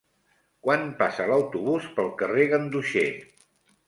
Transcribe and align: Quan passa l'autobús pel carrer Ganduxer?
Quan 0.67 0.85
passa 1.01 1.27
l'autobús 1.31 1.85
pel 1.99 2.09
carrer 2.21 2.47
Ganduxer? 2.55 3.05